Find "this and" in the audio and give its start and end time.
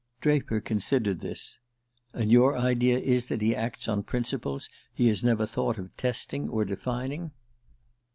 1.19-2.31